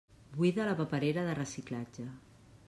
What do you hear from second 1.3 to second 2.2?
reciclatge.